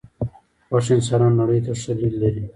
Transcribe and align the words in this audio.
خوښ 0.67 0.85
انسانان 0.95 1.33
نړۍ 1.41 1.59
ته 1.65 1.71
ښه 1.81 1.93
لید 1.99 2.15
لري. 2.23 2.43